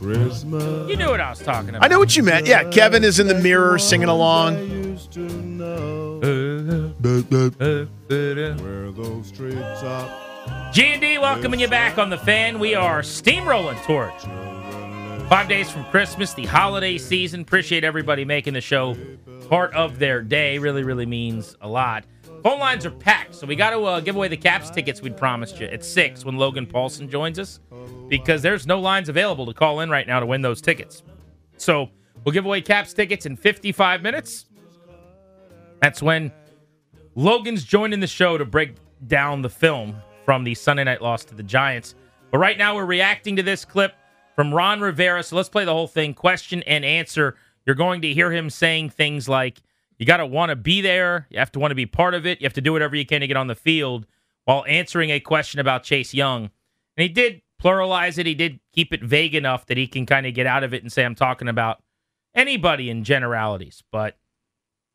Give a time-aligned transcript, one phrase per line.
[0.00, 0.88] Christmas.
[0.88, 1.84] You knew what I was talking about.
[1.84, 2.46] I know what you meant.
[2.46, 4.56] Yeah, Kevin is in the mirror singing along.
[4.58, 6.18] Used to know
[8.58, 10.72] where those streets are.
[10.72, 12.58] G&D welcoming you back on the fan.
[12.58, 14.10] We are steamrolling toward
[15.28, 17.42] five days from Christmas, the holiday season.
[17.42, 18.96] Appreciate everybody making the show
[19.50, 20.56] part of their day.
[20.58, 22.04] Really, really means a lot.
[22.42, 25.16] Phone lines are packed, so we got to uh, give away the Caps tickets we'd
[25.16, 27.60] promised you at 6 when Logan Paulsen joins us
[28.08, 31.02] because there's no lines available to call in right now to win those tickets.
[31.58, 31.90] So
[32.24, 34.46] we'll give away Caps tickets in 55 minutes.
[35.82, 36.32] That's when
[37.14, 38.74] Logan's joining the show to break
[39.06, 41.94] down the film from the Sunday night loss to the Giants.
[42.30, 43.94] But right now, we're reacting to this clip
[44.34, 45.22] from Ron Rivera.
[45.22, 47.36] So let's play the whole thing question and answer.
[47.66, 49.60] You're going to hear him saying things like,
[50.00, 51.26] you got to want to be there.
[51.28, 52.40] You have to want to be part of it.
[52.40, 54.06] You have to do whatever you can to get on the field
[54.46, 56.44] while answering a question about Chase Young.
[56.96, 58.24] And he did pluralize it.
[58.24, 60.82] He did keep it vague enough that he can kind of get out of it
[60.82, 61.82] and say, I'm talking about
[62.34, 63.82] anybody in generalities.
[63.92, 64.16] But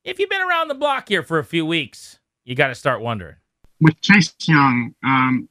[0.03, 2.99] if you've been around the block here for a few weeks, you got to start
[2.99, 3.35] wondering.
[3.79, 5.49] with Chase Young, um,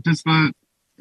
[0.00, 0.52] does the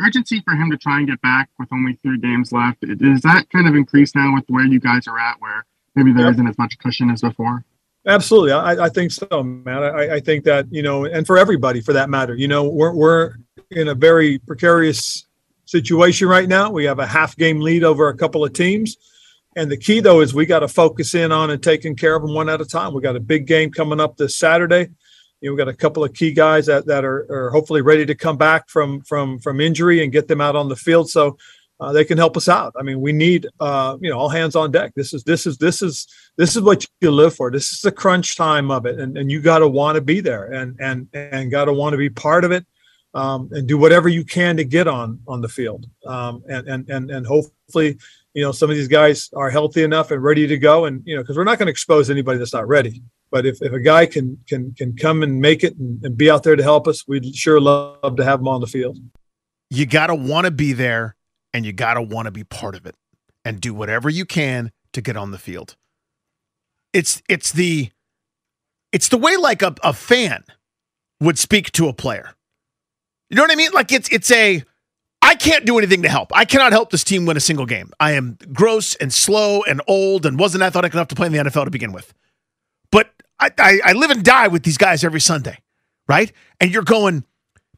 [0.01, 3.47] urgency for him to try and get back with only three games left, is that
[3.51, 6.57] kind of increased now with where you guys are at, where maybe there not as
[6.57, 7.63] much cushion as before?
[8.07, 9.83] Absolutely, I, I think so, man.
[9.83, 12.95] I, I think that you know, and for everybody for that matter, you know, we're
[12.95, 13.35] we're
[13.69, 15.27] in a very precarious
[15.65, 16.71] situation right now.
[16.71, 18.97] We have a half game lead over a couple of teams,
[19.55, 22.23] and the key though is we got to focus in on and taking care of
[22.23, 22.95] them one at a time.
[22.95, 24.89] We got a big game coming up this Saturday.
[25.39, 28.05] You know, we got a couple of key guys that, that are, are hopefully ready
[28.07, 31.11] to come back from from from injury and get them out on the field.
[31.11, 31.37] So
[31.81, 32.73] uh, they can help us out.
[32.77, 34.93] I mean, we need uh, you know all hands on deck.
[34.95, 37.49] This is this is this is this is what you live for.
[37.49, 40.19] This is the crunch time of it, and, and you got to want to be
[40.19, 42.67] there and and and got to want to be part of it,
[43.15, 45.87] um, and do whatever you can to get on on the field.
[46.05, 47.97] Um, and and and and hopefully,
[48.35, 50.85] you know, some of these guys are healthy enough and ready to go.
[50.85, 53.01] And you know, because we're not going to expose anybody that's not ready.
[53.31, 56.29] But if, if a guy can can can come and make it and, and be
[56.29, 58.99] out there to help us, we'd sure love to have him on the field.
[59.71, 61.15] You got to want to be there
[61.53, 62.95] and you got to want to be part of it
[63.43, 65.75] and do whatever you can to get on the field.
[66.93, 67.91] It's it's the
[68.91, 70.43] it's the way like a, a fan
[71.19, 72.31] would speak to a player.
[73.29, 73.71] You know what I mean?
[73.71, 74.63] Like it's it's a
[75.21, 76.35] I can't do anything to help.
[76.35, 77.91] I cannot help this team win a single game.
[77.99, 81.39] I am gross and slow and old and wasn't athletic enough to play in the
[81.39, 82.13] NFL to begin with.
[82.91, 85.59] But I, I, I live and die with these guys every Sunday,
[86.07, 86.31] right?
[86.59, 87.23] And you're going,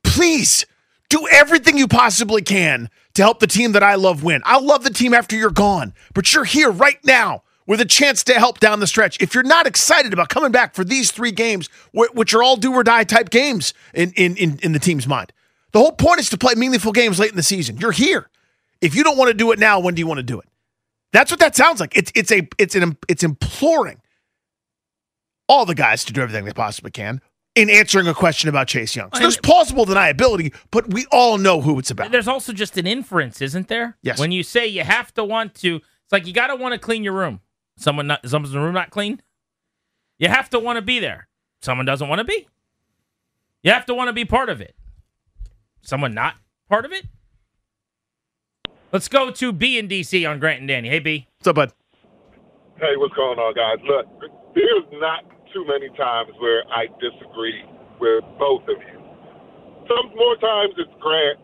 [0.04, 0.66] please
[1.10, 4.42] do everything you possibly can to help the team that I love win.
[4.46, 8.24] I'll love the team after you're gone, but you're here right now with a chance
[8.26, 9.22] to help down the stretch.
[9.22, 12.74] If you're not excited about coming back for these three games, which are all do
[12.74, 15.32] or die type games in, in, in, in the team's mind,
[15.72, 17.78] the whole point is to play meaningful games late in the season.
[17.78, 18.30] You're here.
[18.82, 20.48] If you don't want to do it now, when do you want to do it?
[21.14, 21.96] That's what that sounds like.
[21.96, 24.02] It's it's a it's an it's imploring
[25.48, 27.22] all the guys to do everything they possibly can
[27.56, 29.10] in answering a question about Chase Young.
[29.14, 32.12] So there's plausible deniability, but we all know who it's about.
[32.12, 33.98] There's also just an inference, isn't there?
[34.02, 34.20] Yes.
[34.20, 36.80] When you say you have to want to, It's like you got to want to
[36.80, 37.42] clean your room.
[37.78, 39.22] Someone not someone's room not clean.
[40.20, 41.28] You have to want to be there.
[41.62, 42.48] Someone doesn't want to be.
[43.64, 44.76] You have to want to be part of it.
[45.82, 46.36] Someone not
[46.70, 47.06] part of it.
[48.92, 50.90] Let's go to B in DC on Grant and Danny.
[50.90, 51.28] Hey B.
[51.40, 51.74] What's up, bud?
[52.78, 53.78] Hey, what's going on, guys?
[53.88, 54.06] Look,
[54.54, 55.24] there's not
[55.54, 57.64] too many times where I disagree
[58.00, 59.00] with both of you.
[59.88, 61.40] Some more times it's Grant,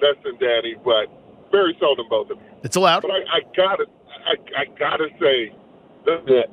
[0.00, 1.10] less than Danny, but
[1.50, 2.50] very seldom both of you.
[2.62, 3.02] It's allowed.
[3.02, 3.86] But I, I gotta,
[4.26, 5.52] I, I gotta say
[6.06, 6.48] that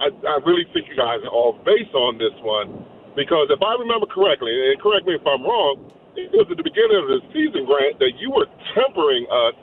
[0.00, 2.84] I, I really think you guys are off base on this one
[3.14, 6.64] because if I remember correctly, and correct me if I'm wrong, it was at the
[6.64, 9.56] beginning of the season, Grant, that you were tempering us,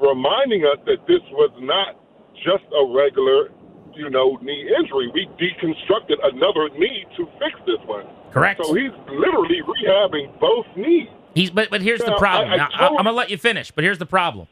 [0.00, 2.00] reminding us that this was not
[2.44, 3.52] just a regular,
[3.98, 5.10] you know, knee injury.
[5.12, 8.06] We deconstructed another knee to fix this one.
[8.30, 8.60] Correct.
[8.64, 11.08] So he's literally rehabbing both knees.
[11.34, 12.50] He's but but here's the problem.
[12.50, 14.46] I- I Now, I, am gonna let you finish, but here's the problem.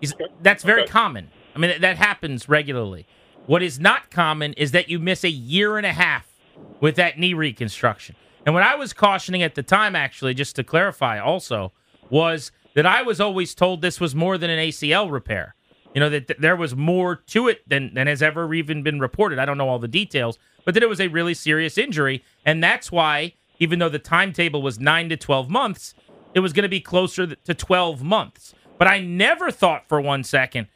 [0.00, 1.30] He's, That's very common.
[1.54, 3.06] I mean, that, that happens regularly.
[3.46, 6.26] What is not common is that you miss a year and a half
[6.80, 8.16] with that knee reconstruction.
[8.46, 11.72] And what I was cautioning at the time, actually, just to clarify, also,
[12.08, 15.54] was that I was always told this was more than an ACL repair.
[15.94, 19.00] You know that th- there was more to it than than has ever even been
[19.00, 19.38] reported.
[19.38, 22.62] I don't know all the details, but that it was a really serious injury, and
[22.62, 25.94] that's why, even though the timetable was nine to twelve months,
[26.34, 28.54] it was going to be closer to 12 months.
[28.78, 30.68] But I never thought for one second.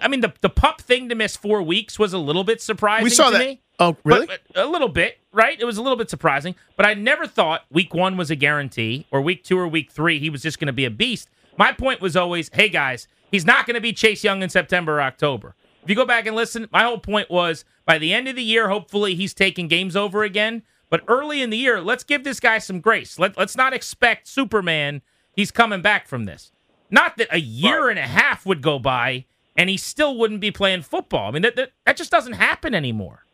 [0.00, 3.04] I mean, the the pup thing to miss four weeks was a little bit surprising.
[3.04, 3.40] We saw that.
[3.40, 3.60] Me.
[3.80, 4.26] Oh, really?
[4.26, 5.58] But- but a little bit, right?
[5.58, 6.54] It was a little bit surprising.
[6.76, 10.20] But I never thought week one was a guarantee, or week two or week three
[10.20, 11.28] he was just going to be a beast.
[11.60, 14.94] My point was always, hey guys, he's not going to be Chase Young in September
[14.96, 15.54] or October.
[15.82, 18.42] If you go back and listen, my whole point was by the end of the
[18.42, 20.62] year, hopefully he's taking games over again.
[20.88, 23.18] But early in the year, let's give this guy some grace.
[23.18, 25.02] Let, let's not expect Superman.
[25.36, 26.50] He's coming back from this.
[26.90, 30.50] Not that a year and a half would go by and he still wouldn't be
[30.50, 31.28] playing football.
[31.28, 33.26] I mean, that, that, that just doesn't happen anymore.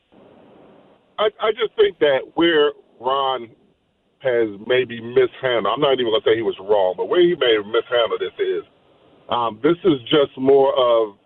[1.17, 3.51] I, I just think that where Ron
[4.21, 7.35] has maybe mishandled, I'm not even going to say he was wrong, but where he
[7.37, 8.65] may have mishandled this is
[9.29, 11.17] um, this is just more of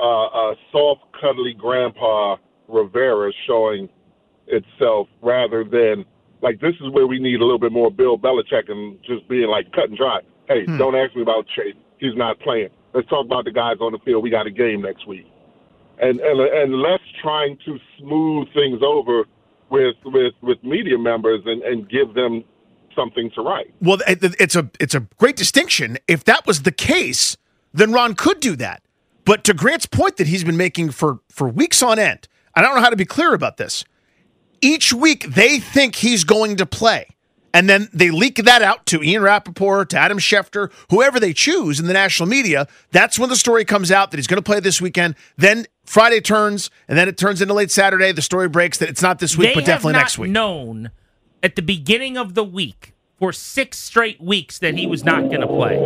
[0.00, 2.36] uh, a soft, cuddly grandpa
[2.68, 3.88] Rivera showing
[4.46, 6.04] itself rather than
[6.40, 9.48] like this is where we need a little bit more Bill Belichick and just being
[9.48, 10.20] like cut and dry.
[10.46, 10.78] Hey, Hmm.
[10.78, 11.74] don't ask me about Chase.
[11.98, 12.70] He's not playing.
[12.94, 14.22] Let's talk about the guys on the field.
[14.22, 15.26] We got a game next week
[16.00, 19.24] and and and less trying to smooth things over
[19.70, 22.44] with with with media members and and give them
[22.94, 23.72] something to write.
[23.80, 25.98] Well, it's a it's a great distinction.
[26.08, 27.36] If that was the case,
[27.72, 28.82] then Ron could do that.
[29.24, 32.74] But to Grant's point that he's been making for for weeks on end, I don't
[32.74, 33.84] know how to be clear about this.
[34.60, 37.08] Each week they think he's going to play.
[37.54, 41.80] And then they leak that out to Ian Rapoport, to Adam Schefter, whoever they choose
[41.80, 42.68] in the national media.
[42.92, 45.14] That's when the story comes out that he's going to play this weekend.
[45.36, 48.12] Then Friday turns, and then it turns into late Saturday.
[48.12, 50.30] The story breaks that it's not this week, they but definitely next week.
[50.30, 50.90] known
[51.42, 55.40] at the beginning of the week for six straight weeks that he was not going
[55.40, 55.78] to play.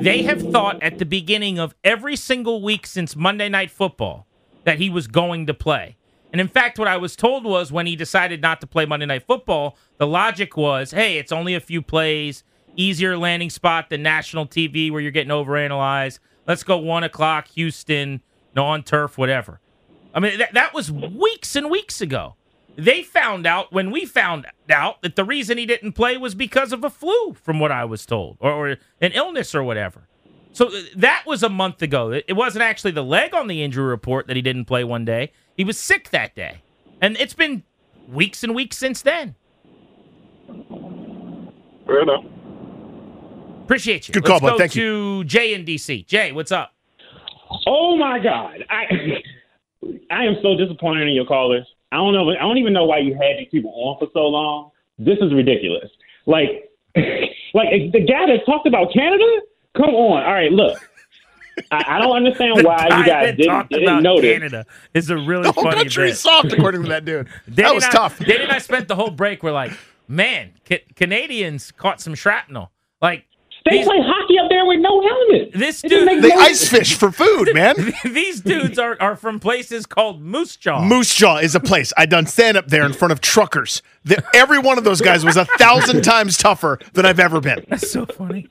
[0.00, 4.26] They have thought at the beginning of every single week since Monday Night Football
[4.64, 5.96] that he was going to play.
[6.32, 9.06] And in fact, what I was told was when he decided not to play Monday
[9.06, 12.44] Night Football, the logic was, hey, it's only a few plays,
[12.76, 16.20] easier landing spot than national TV where you're getting overanalyzed.
[16.46, 18.20] Let's go one o'clock, Houston,
[18.58, 19.60] on turf, whatever.
[20.14, 22.34] I mean, that, that was weeks and weeks ago.
[22.76, 26.72] They found out when we found out that the reason he didn't play was because
[26.72, 30.08] of a flu, from what I was told, or, or an illness or whatever.
[30.52, 32.12] So uh, that was a month ago.
[32.12, 35.04] It it wasn't actually the leg on the injury report that he didn't play one
[35.04, 35.32] day.
[35.56, 36.62] He was sick that day.
[37.00, 37.62] And it's been
[38.08, 39.34] weeks and weeks since then.
[41.86, 42.24] Fair enough.
[43.64, 44.14] Appreciate you.
[44.14, 44.54] Good Let's call, bud.
[44.54, 46.06] go Thank to Jay in DC.
[46.06, 46.75] Jay, what's up?
[47.66, 49.22] Oh my God, I
[50.10, 51.66] I am so disappointed in your callers.
[51.92, 52.30] I don't know.
[52.30, 54.70] I don't even know why you had these people on for so long.
[54.98, 55.88] This is ridiculous.
[56.26, 59.24] Like, like the guy that talked about Canada.
[59.76, 60.22] Come on.
[60.24, 60.78] All right, look.
[61.70, 64.22] I, I don't understand why you guys didn't, talked didn't about notice.
[64.32, 66.16] Canada is a really The whole funny country bit.
[66.16, 67.28] soft, according to that dude.
[67.48, 68.18] That was and I- tough.
[68.18, 69.42] Danny and I spent the whole break.
[69.42, 69.72] We're like,
[70.08, 72.72] man, ca- Canadians caught some shrapnel.
[73.00, 73.25] Like
[73.68, 75.50] They these- play hockey up there with no helmet.
[75.52, 77.74] This It dude, make They no ice fish for food, man.
[78.04, 80.82] these dudes are, are from places called Moose Jaw.
[80.84, 81.92] Moose Jaw is a place.
[81.96, 83.82] I done stand up there in front of truckers.
[84.04, 87.64] The, every one of those guys was a thousand times tougher than I've ever been.
[87.68, 88.48] That's so funny.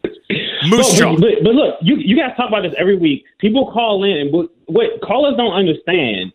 [0.67, 1.15] Moose but, Jaw.
[1.15, 3.23] But, but look, you you guys talk about this every week.
[3.39, 6.33] People call in, and what, what callers don't understand,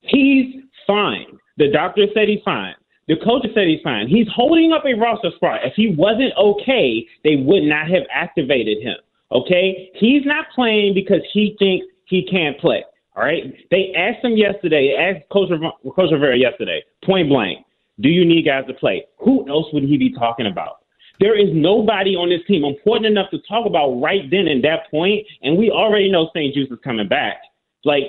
[0.00, 1.26] he's fine.
[1.58, 2.74] The doctor said he's fine.
[3.08, 4.08] The coach said he's fine.
[4.08, 5.60] He's holding up a roster spot.
[5.64, 8.96] If he wasn't okay, they would not have activated him.
[9.32, 12.84] Okay, he's not playing because he thinks he can't play.
[13.16, 13.54] All right.
[13.70, 17.64] They asked him yesterday, asked Coach, Coach Rivera yesterday, point blank,
[18.00, 19.04] do you need guys to play?
[19.18, 20.78] Who else would he be talking about?
[21.20, 24.90] There is nobody on this team important enough to talk about right then and that
[24.90, 26.54] point, and we already know St.
[26.54, 27.36] Juice is coming back.
[27.84, 28.04] Like,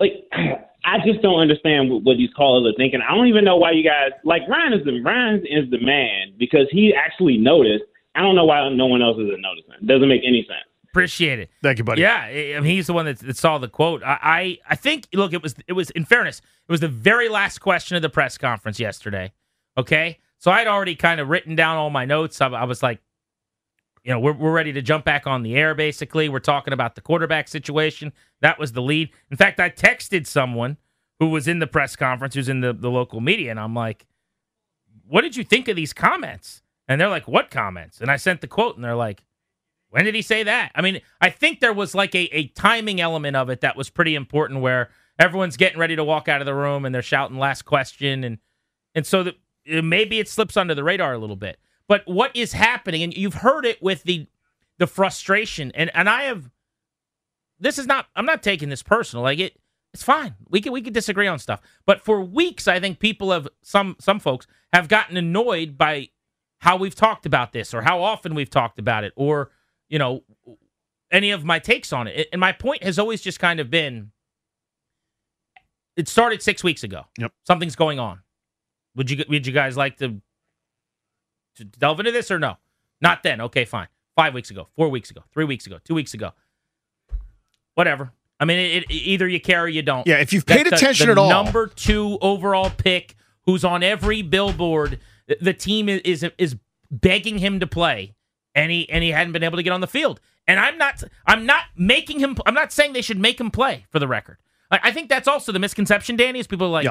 [0.00, 0.28] like
[0.88, 3.00] I just don't understand what, what these callers are thinking.
[3.06, 6.32] I don't even know why you guys like Ryan is the Ryan is the man
[6.38, 7.84] because he actually noticed.
[8.14, 9.74] I don't know why no one else isn't noticing.
[9.82, 10.64] It doesn't make any sense.
[10.90, 11.50] Appreciate it.
[11.62, 12.00] Thank you, buddy.
[12.00, 14.02] Yeah, I I mean, he's the one that, that saw the quote.
[14.02, 15.06] I, I, I think.
[15.12, 15.90] Look, it was, it was.
[15.90, 19.32] In fairness, it was the very last question of the press conference yesterday.
[19.76, 22.40] Okay, so I'd already kind of written down all my notes.
[22.40, 23.00] I, I was like,
[24.08, 25.74] you know, we're we're ready to jump back on the air.
[25.74, 28.10] Basically, we're talking about the quarterback situation.
[28.40, 29.10] That was the lead.
[29.30, 30.78] In fact, I texted someone
[31.18, 34.06] who was in the press conference, who's in the the local media, and I'm like,
[35.06, 36.62] what did you think of these comments?
[36.88, 38.00] And they're like, what comments?
[38.00, 39.22] And I sent the quote, and they're like.
[39.90, 40.70] When did he say that?
[40.74, 43.88] I mean, I think there was like a, a timing element of it that was
[43.88, 47.38] pretty important where everyone's getting ready to walk out of the room and they're shouting
[47.38, 48.36] last question and
[48.94, 51.58] and so uh, maybe it slips under the radar a little bit.
[51.88, 54.26] But what is happening and you've heard it with the
[54.78, 56.50] the frustration and and I have
[57.58, 59.22] this is not I'm not taking this personal.
[59.24, 59.58] Like it
[59.94, 60.34] it's fine.
[60.48, 61.60] We can we can disagree on stuff.
[61.86, 66.10] But for weeks I think people have some some folks have gotten annoyed by
[66.60, 69.50] how we've talked about this or how often we've talked about it or
[69.88, 70.22] you know,
[71.10, 72.28] any of my takes on it.
[72.32, 74.12] And my point has always just kind of been
[75.96, 77.02] it started six weeks ago.
[77.18, 77.32] Yep.
[77.44, 78.20] Something's going on.
[78.94, 80.20] Would you would you guys like to
[81.58, 82.56] to delve into this or no?
[83.00, 83.40] Not then.
[83.42, 83.88] Okay, fine.
[84.16, 86.32] Five weeks ago, four weeks ago, three weeks ago, two weeks ago.
[87.74, 88.12] Whatever.
[88.40, 90.06] I mean, it, it, either you care or you don't.
[90.06, 91.28] Yeah, if you've paid attention the at all.
[91.28, 93.14] number two overall pick,
[93.46, 95.00] who's on every billboard,
[95.40, 96.56] the- team is is, is
[96.90, 98.14] begging him to play,
[98.54, 100.20] and he and he hadn't been able to get on the field.
[100.46, 102.36] And I'm not I'm not making him.
[102.46, 103.86] I'm not saying they should make him play.
[103.90, 104.38] For the record,
[104.70, 106.16] I, I think that's also the misconception.
[106.16, 106.84] Danny is people are like,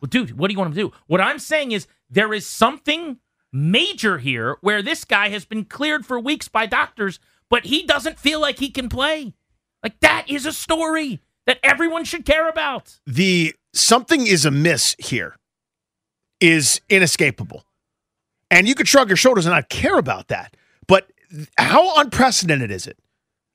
[0.00, 0.92] well, dude, what do you want him to do?
[1.06, 3.18] What I'm saying is there is something
[3.54, 8.18] major here where this guy has been cleared for weeks by doctors, but he doesn't
[8.18, 9.32] feel like he can play.
[9.82, 12.98] Like that is a story that everyone should care about.
[13.06, 15.36] the something is amiss here
[16.40, 17.64] is inescapable.
[18.50, 20.56] And you could shrug your shoulders and not care about that.
[20.86, 21.10] But
[21.58, 22.98] how unprecedented is it?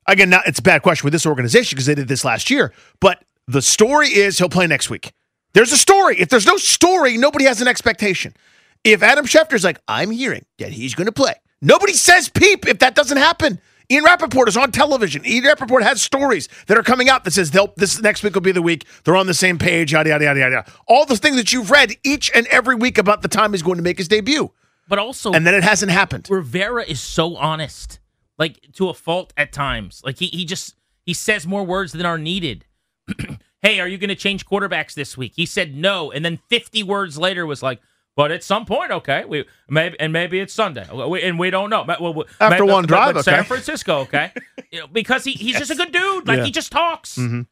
[0.06, 2.72] Again, now it's a bad question with this organization because they did this last year.
[3.00, 5.12] But the story is he'll play next week.
[5.52, 6.18] There's a story.
[6.20, 8.34] If there's no story, nobody has an expectation.
[8.84, 12.78] If Adam Schefter's like, I'm hearing that he's going to play, nobody says peep if
[12.78, 13.60] that doesn't happen.
[13.90, 15.26] Ian Rapoport is on television.
[15.26, 18.40] Ian Rapoport has stories that are coming out that says they'll this next week will
[18.40, 18.86] be the week.
[19.04, 20.72] They're on the same page, yada yada yada yada.
[20.86, 23.78] All the things that you've read each and every week about the time he's going
[23.78, 24.52] to make his debut.
[24.88, 26.28] But also, And then it hasn't happened.
[26.30, 27.98] Rivera is so honest,
[28.38, 30.02] like to a fault at times.
[30.04, 32.64] Like he he just he says more words than are needed.
[33.62, 35.32] hey, are you going to change quarterbacks this week?
[35.34, 37.80] He said no, and then 50 words later was like,
[38.20, 41.70] but at some point, okay, we maybe and maybe it's Sunday, We- and we don't
[41.70, 41.84] know.
[41.84, 43.48] But- well, After maybe- one drive, but San okay.
[43.48, 44.32] Francisco, okay,
[44.72, 46.28] you know, because he, he's just a good dude.
[46.28, 46.44] Like Yeah.
[46.44, 47.16] he just talks.
[47.16, 47.46] Mhm.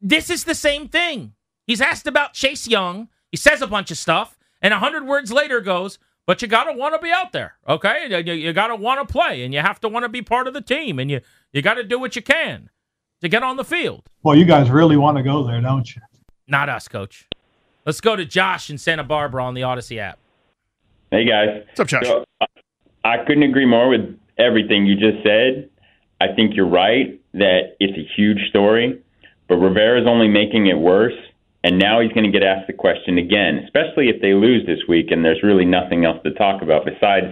[0.00, 1.32] This is the same thing.
[1.66, 3.08] He's asked about Chase Young.
[3.30, 6.72] He says a bunch of stuff, and a hundred words later goes, "But you gotta
[6.72, 8.06] want to be out there, okay?
[8.08, 10.46] You, you, you gotta want to play, and you have to want to be part
[10.46, 11.20] of the team, and you
[11.52, 12.70] you got to do what you can
[13.20, 16.02] to get on the field." Well, you guys really want to go there, don't you?
[16.46, 17.26] Not us, coach.
[17.86, 20.18] Let's go to Josh in Santa Barbara on the Audacy app.
[21.12, 21.62] Hey guys.
[21.68, 22.04] What's up, Josh?
[22.04, 22.46] So, I-
[23.04, 25.70] I couldn't agree more with everything you just said.
[26.20, 28.98] I think you're right that it's a huge story,
[29.46, 31.14] but Rivera's only making it worse.
[31.62, 34.80] And now he's going to get asked the question again, especially if they lose this
[34.88, 37.26] week and there's really nothing else to talk about besides,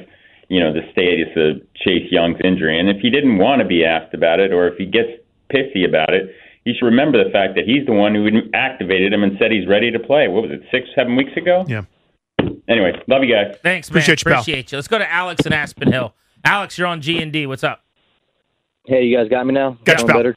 [0.49, 2.79] you know, the status of Chase Young's injury.
[2.79, 5.11] And if he didn't want to be asked about it or if he gets
[5.53, 6.33] pissy about it,
[6.65, 9.67] he should remember the fact that he's the one who activated him and said he's
[9.67, 10.29] ready to play.
[10.29, 11.65] What was it, six, seven weeks ago?
[11.69, 11.85] Yeah.
[12.69, 13.57] Anyway, love you guys.
[13.63, 13.97] Thanks, man.
[13.99, 14.41] Appreciate you, pal.
[14.41, 14.79] Appreciate you.
[14.79, 16.15] Let's go to Alex in Aspen Hill.
[16.45, 17.47] Alex, you're on G and D.
[17.47, 17.83] What's up?
[18.87, 19.79] Hey, you guys got me now?
[19.85, 20.17] Got you, pal.
[20.17, 20.35] better?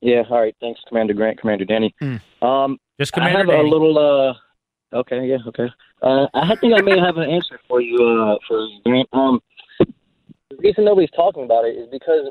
[0.00, 0.54] Yeah, all right.
[0.60, 1.94] Thanks, Commander Grant, Commander Danny.
[2.42, 3.60] Um, Just I have Danny.
[3.60, 3.98] a little.
[3.98, 5.68] Uh, okay, yeah, okay.
[6.02, 7.96] Uh, I think I may have an answer for you.
[8.02, 9.08] Uh, for Grant.
[9.12, 9.40] Um,
[9.78, 12.28] the reason nobody's talking about it is because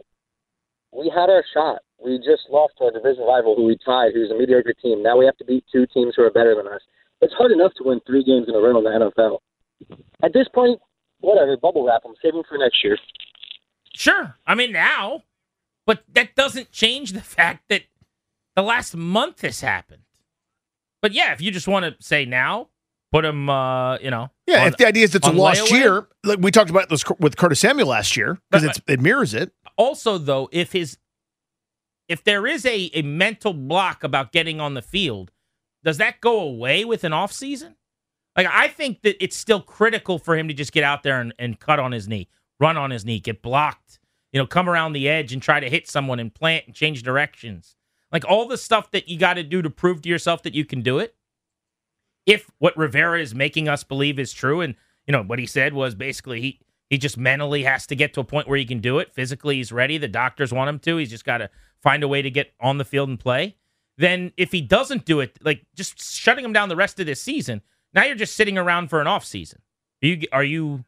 [0.92, 1.80] we had our shot.
[2.04, 5.04] We just lost to our division rival, who we tied, who's a mediocre team.
[5.04, 6.82] Now we have to beat two teams who are better than us.
[7.22, 9.40] It's hard enough to win three games in a row in the NFL.
[10.24, 10.80] At this point,
[11.20, 12.98] whatever, bubble wrap them, save them for next year.
[13.94, 14.36] Sure.
[14.48, 15.24] I mean, now,
[15.86, 17.84] but that doesn't change the fact that
[18.56, 20.04] the last month has happened.
[21.02, 22.70] But yeah, if you just want to say now,
[23.12, 24.30] put him, uh, you know.
[24.48, 25.72] Yeah, on- if the idea is it's a lost layaway.
[25.80, 29.34] year, like we talked about this with Curtis Samuel last year, because But- it mirrors
[29.34, 29.52] it.
[29.78, 30.98] Also, though, if his
[32.10, 35.32] if there is a, a mental block about getting on the field,
[35.84, 37.76] does that go away with an off season?
[38.36, 41.34] Like I think that it's still critical for him to just get out there and,
[41.40, 42.28] and cut on his knee,
[42.60, 44.00] run on his knee, get blocked,
[44.34, 47.04] you know, come around the edge and try to hit someone and plant and change
[47.04, 47.76] directions.
[48.12, 50.66] Like all the stuff that you got to do to prove to yourself that you
[50.66, 51.16] can do it.
[52.26, 54.76] If what Rivera is making us believe is true, and
[55.08, 56.60] you know what he said was basically he
[56.90, 59.14] he just mentally has to get to a point where he can do it.
[59.14, 59.98] Physically, he's ready.
[59.98, 60.98] The doctors want him to.
[60.98, 61.50] He's just got to
[61.82, 63.56] find a way to get on the field and play.
[63.98, 67.22] Then if he doesn't do it, like just shutting him down the rest of this
[67.22, 67.62] season,
[67.94, 69.62] now you're just sitting around for an off season.
[70.02, 70.86] Are you are you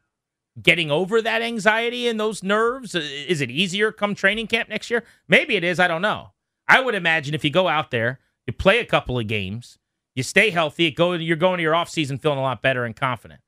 [0.60, 2.94] getting over that anxiety and those nerves?
[2.94, 5.04] Is it easier come training camp next year?
[5.28, 5.78] Maybe it is.
[5.78, 6.30] I don't know.
[6.68, 9.78] I would imagine if you go out there, you play a couple of games,
[10.14, 12.96] you stay healthy, go you're going to your off season feeling a lot better and
[12.96, 13.40] confident.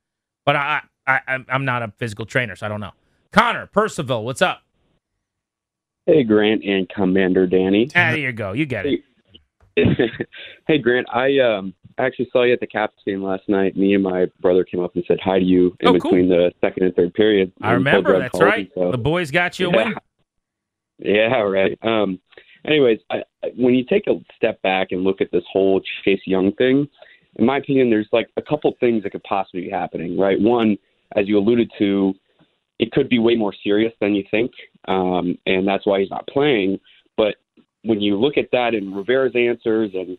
[0.45, 2.93] But I, I I'm not a physical trainer, so I don't know.
[3.33, 4.63] Connor Percival, what's up?
[6.07, 7.89] Hey Grant and Commander Danny.
[7.95, 8.53] Ah, there you go.
[8.53, 9.01] You get it.
[10.67, 13.77] hey Grant, I um actually saw you at the Caps game last night.
[13.77, 16.11] Me and my brother came up and said hi to you in Oh, cool.
[16.11, 17.53] between the second and third period.
[17.61, 18.19] I remember.
[18.19, 18.71] That's right.
[18.75, 19.91] so- The boys got you Yeah.
[20.99, 21.77] Yeah, right.
[21.83, 22.21] Um,
[22.65, 26.21] anyways, I, I- when you take a step back and look at this whole Chase
[26.25, 26.89] Young thing,
[27.37, 30.41] in my opinion, there's like a couple things that could possibly be happening, right?
[30.41, 30.77] One,
[31.15, 32.15] as you alluded to,
[32.79, 34.51] it could be way more serious than you think,
[34.89, 36.81] um, and that's why he's not playing.
[37.17, 37.37] But
[37.83, 40.19] when you look at that and Rivera's answers, and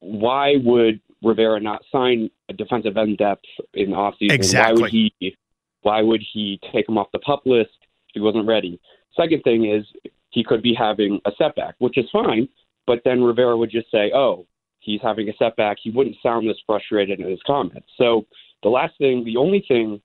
[0.00, 4.30] why would Rivera not sign a defensive end depth in the offseason?
[4.54, 5.36] Why would he?
[5.82, 7.70] Why would he take him off the pup list
[8.08, 8.80] if he wasn't ready?
[9.16, 9.84] Second thing is
[10.30, 12.48] he could be having a setback, which is fine,
[12.86, 14.46] but then Rivera would just say, "Oh,
[14.80, 17.88] he's having a setback." He wouldn't sound this frustrated in his comments.
[17.96, 18.26] So
[18.66, 20.00] the last thing, the only thing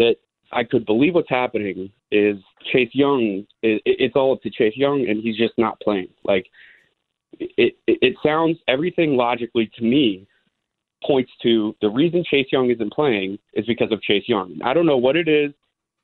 [0.00, 0.16] that
[0.50, 2.38] I could believe what's happening is
[2.72, 3.46] Chase Young.
[3.62, 6.08] It, it's all up to Chase Young, and he's just not playing.
[6.24, 6.46] Like
[7.38, 10.26] it, it, it sounds everything logically to me
[11.06, 14.58] points to the reason Chase Young isn't playing is because of Chase Young.
[14.64, 15.52] I don't know what it is,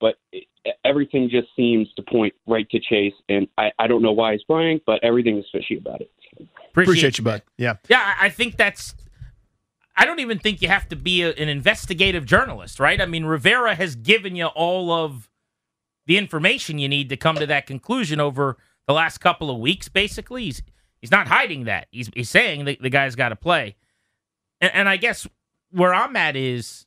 [0.00, 0.44] but it,
[0.84, 4.44] everything just seems to point right to Chase, and I, I don't know why he's
[4.44, 6.10] playing, but everything is fishy about it.
[6.70, 7.42] Appreciate you, bud.
[7.58, 7.78] Yeah.
[7.88, 8.94] Yeah, I I think that's.
[9.96, 13.00] I don't even think you have to be a, an investigative journalist, right?
[13.00, 15.30] I mean, Rivera has given you all of
[16.06, 19.88] the information you need to come to that conclusion over the last couple of weeks.
[19.88, 20.62] Basically, he's
[21.00, 21.88] he's not hiding that.
[21.90, 23.76] He's he's saying that the guy's got to play,
[24.60, 25.26] and, and I guess
[25.70, 26.86] where I'm at is,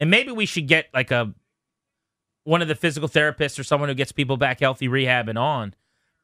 [0.00, 1.34] and maybe we should get like a
[2.44, 5.74] one of the physical therapists or someone who gets people back healthy, rehab, and on.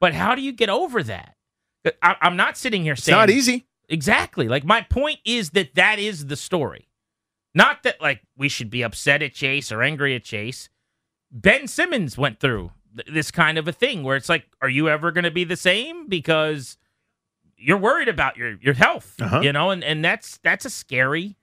[0.01, 1.37] But how do you get over that?
[2.03, 3.67] I, I'm not sitting here saying It's not easy.
[3.89, 4.49] Exactly.
[4.49, 6.89] Like my point is that that is the story.
[7.55, 10.69] Not that like we should be upset at Chase or angry at Chase.
[11.31, 14.89] Ben Simmons went through th- this kind of a thing where it's like, are you
[14.89, 16.09] ever going to be the same?
[16.09, 16.77] Because
[17.57, 19.41] you're worried about your your health, Uh-huh.
[19.41, 21.37] you know, and and that's that's a scary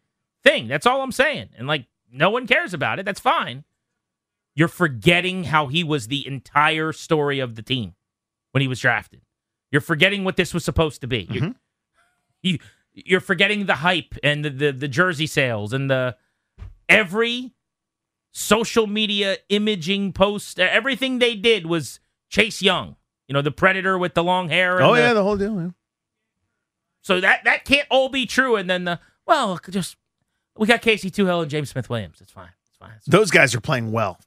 [0.43, 0.67] thing.
[0.67, 1.49] That's all I'm saying.
[1.57, 3.05] And like no one cares about it.
[3.05, 3.63] That's fine.
[4.55, 7.95] You're forgetting how he was the entire story of the team
[8.51, 9.21] when he was drafted.
[9.71, 11.27] You're forgetting what this was supposed to be.
[11.31, 11.55] You're,
[12.43, 12.59] you
[12.93, 16.15] you're forgetting the hype and the, the the jersey sales and the
[16.87, 17.53] every
[18.31, 22.95] social media imaging post everything they did was Chase Young
[23.27, 25.59] you know the predator with the long hair and Oh the- yeah, the whole deal.
[25.59, 25.69] Yeah.
[27.01, 29.95] so that that can't all be true and then the well just
[30.57, 33.61] we got Casey Toohill and James Smith Williams it's fine it's fine Those guys are
[33.61, 34.19] playing well.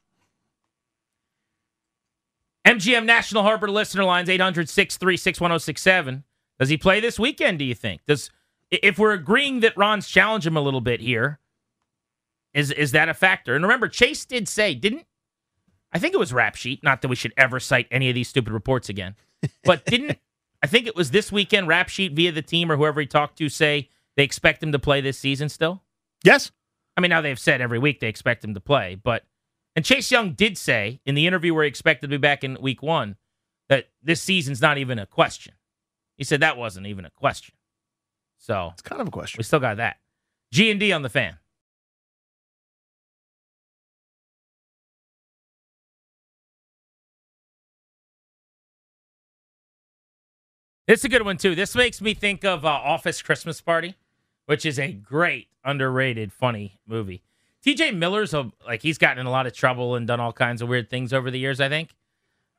[2.66, 6.24] MGM National Harbor listener lines 800 636 1067.
[6.59, 8.03] Does he play this weekend, do you think?
[8.07, 8.31] Does
[8.71, 11.38] if we're agreeing that Ron's challenged him a little bit here,
[12.55, 13.55] is is that a factor?
[13.55, 15.07] And remember, Chase did say, didn't
[15.92, 18.29] I think it was rap sheet, not that we should ever cite any of these
[18.29, 19.14] stupid reports again.
[19.64, 20.19] But didn't
[20.62, 23.38] I think it was this weekend rap sheet via the team or whoever he talked
[23.38, 25.83] to say they expect him to play this season still?
[26.25, 26.51] Yes.
[26.97, 29.25] I mean, now they've said every week they expect him to play, but
[29.75, 32.57] and Chase Young did say in the interview where he expected to be back in
[32.61, 33.16] week one
[33.69, 35.53] that this season's not even a question.
[36.16, 37.55] He said that wasn't even a question.
[38.38, 39.38] So it's kind of a question.
[39.38, 39.96] We still got that.
[40.52, 41.38] G and D on the fan.
[50.87, 51.57] It's a good one too.
[51.57, 53.96] This makes me think of uh, Office Christmas Party,
[54.46, 57.24] which is a great, underrated, funny movie.
[57.64, 57.90] T.J.
[57.90, 60.68] Miller's a, like he's gotten in a lot of trouble and done all kinds of
[60.68, 61.61] weird things over the years.
[61.61, 61.90] I think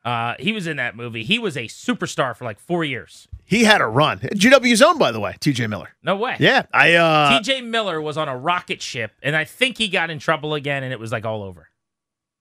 [0.08, 1.24] uh, he was in that movie.
[1.26, 3.28] He was a superstar for like four years.
[3.44, 4.20] He had a run.
[4.20, 5.90] GW's own, by the way, TJ Miller.
[6.02, 6.38] No way.
[6.40, 6.64] Yeah.
[6.74, 7.62] I uh T.J.
[7.62, 10.94] Miller was on a rocket ship, and I think he got in trouble again, and
[10.94, 11.68] it was like all over.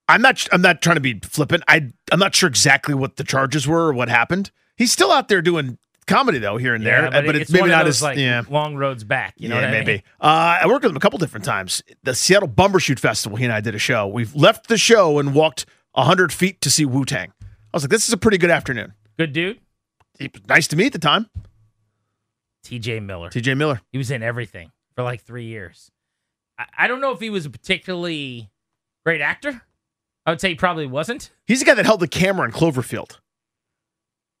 [0.07, 1.63] I'm not I'm not trying to be flippant.
[1.67, 4.51] I I'm not sure exactly what the charges were or what happened.
[4.77, 7.67] He's still out there doing comedy though here and there, Yeah, but, it- it's, maybe
[7.67, 8.43] not those, as like yeah.
[8.49, 9.33] long roads back.
[9.37, 10.03] You know yeah, what I mean?
[10.21, 11.83] Uh, I worked with him a couple different times.
[12.03, 13.37] The Seattle Bumbershoot Festival.
[13.37, 14.07] He and I did a show.
[14.07, 17.33] We've left the show and walked hundred feet to see Wu Tang.
[17.73, 18.93] I was like, this is a pretty good afternoon.
[19.17, 19.59] Good dude.
[20.19, 21.29] He nice to meet at the time.
[22.63, 22.99] T.J.
[22.99, 23.29] Miller.
[23.29, 23.53] T.J.
[23.53, 23.81] Miller.
[23.91, 25.91] He was in everything for like three years.
[26.57, 28.49] I, I don't know if he was a particularly
[29.05, 29.61] great actor.
[30.25, 31.31] I would say he probably wasn't.
[31.45, 33.19] He's the guy that held the camera in Cloverfield.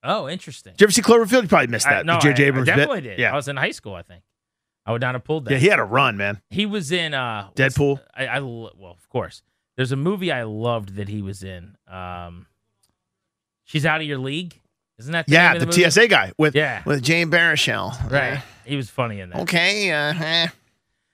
[0.03, 0.73] Oh, interesting.
[0.73, 1.43] Did you ever see Cloverfield?
[1.43, 2.05] You probably missed I, that.
[2.05, 2.43] no, the J.J.
[2.43, 2.75] I- I Abrams bit.
[2.75, 3.19] definitely did.
[3.19, 4.23] Yeah, I was in high school, I think.
[4.85, 5.51] I would not have pulled that.
[5.51, 6.41] yeah, he had a run, man.
[6.49, 7.99] He was in uh Deadpool.
[8.15, 9.41] I, I well, of course.
[9.75, 11.75] There's a movie I loved that he was in.
[11.91, 12.47] Um
[13.67, 14.59] She's out of your league.
[14.97, 15.89] Isn't that the Yeah, the, the?
[15.91, 16.81] TSA guy with Yeah.
[16.85, 18.09] with Jay Baruchel.
[18.11, 18.41] Right.
[18.65, 19.41] He was funny in that.
[19.41, 19.91] Okay.
[19.91, 20.47] Uh, eh.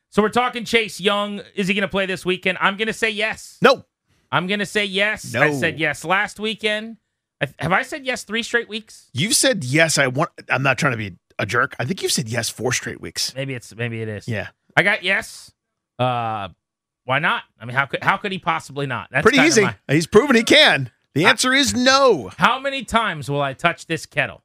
[0.10, 1.42] So we're talking Chase Young.
[1.56, 2.58] Is he going to play this weekend?
[2.62, 3.58] I'm going to say yes.
[3.62, 3.84] No.
[4.32, 5.36] I'm going to say yes.
[5.36, 6.98] I said yes last weekend.
[7.42, 9.10] I, have I said yes three straight weeks?
[9.14, 9.98] You've said yes.
[9.98, 10.30] I want.
[10.50, 11.76] I'm not trying to be a jerk.
[11.80, 13.34] I think you've said yes four straight weeks.
[13.36, 14.28] Maybe it's maybe it is.
[14.28, 14.50] Yeah.
[14.78, 15.52] I got yes.
[16.00, 16.50] Uh,
[17.06, 17.44] why not?
[17.60, 19.10] I mean, how could how could he possibly not?
[19.12, 19.64] That's Pretty easy.
[19.64, 20.90] my- He's proven he can.
[21.16, 22.32] The answer is no.
[22.38, 24.44] How many times will I touch this kettle?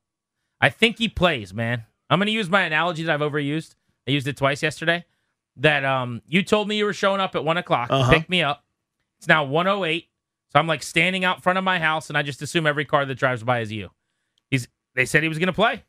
[0.61, 1.85] I think he plays, man.
[2.11, 3.74] I'm going to use my analogy that I've overused.
[4.07, 5.04] I used it twice yesterday.
[5.57, 7.90] That um, you told me you were showing up at one o'clock.
[7.90, 8.12] Uh-huh.
[8.12, 8.64] Pick me up.
[9.18, 10.09] It's now 108.
[10.50, 13.04] So I'm like standing out front of my house, and I just assume every car
[13.04, 13.90] that drives by is you.
[14.50, 14.68] He's.
[14.94, 15.85] They said he was going to play.